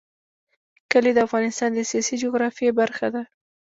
کلي 0.91 1.11
د 1.15 1.19
افغانستان 1.27 1.69
د 1.73 1.79
سیاسي 1.91 2.15
جغرافیه 2.23 2.71
برخه 2.79 3.07
ده. 3.15 3.23